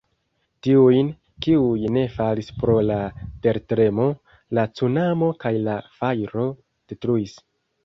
Tiujn, 0.67 1.09
kiuj 1.45 1.91
ne 1.97 2.05
falis 2.13 2.49
pro 2.63 2.79
la 2.93 2.97
tertremo, 3.45 4.09
la 4.61 4.65
cunamo 4.81 5.31
kaj 5.47 5.55
la 5.69 5.79
fajro 6.01 6.51
detruis. 6.59 7.41